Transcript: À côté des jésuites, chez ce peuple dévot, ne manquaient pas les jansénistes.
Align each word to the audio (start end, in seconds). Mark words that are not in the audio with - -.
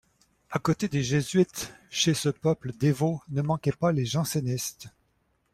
À 0.49 0.57
côté 0.57 0.87
des 0.87 1.03
jésuites, 1.03 1.75
chez 1.91 2.15
ce 2.15 2.29
peuple 2.29 2.71
dévot, 2.73 3.21
ne 3.29 3.43
manquaient 3.43 3.71
pas 3.71 3.91
les 3.91 4.07
jansénistes. 4.07 4.87